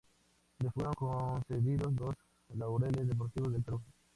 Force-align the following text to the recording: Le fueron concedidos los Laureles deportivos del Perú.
Le 0.63 0.71
fueron 0.71 0.95
concedidos 0.95 1.93
los 1.93 2.15
Laureles 2.55 3.07
deportivos 3.07 3.53
del 3.53 3.61
Perú. 3.61 3.83